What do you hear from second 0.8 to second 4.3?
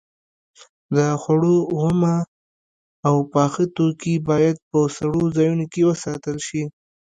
د خوړو اومه او پاخه توکي